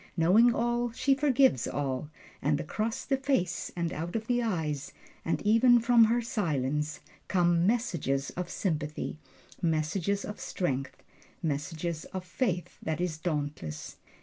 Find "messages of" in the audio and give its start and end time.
7.67-8.49, 9.61-10.39, 11.43-12.23